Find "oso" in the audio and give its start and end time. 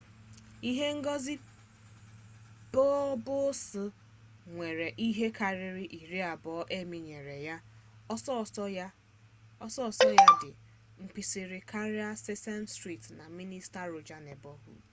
8.13-8.31, 9.89-10.07